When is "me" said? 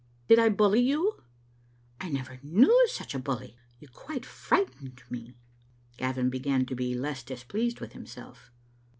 5.11-5.35